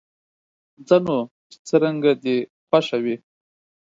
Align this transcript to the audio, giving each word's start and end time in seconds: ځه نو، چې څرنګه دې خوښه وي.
ځه 0.87 0.97
نو، 1.05 1.19
چې 1.49 1.57
څرنګه 1.67 2.11
دې 2.23 2.37
خوښه 2.67 2.97
وي. 3.03 3.15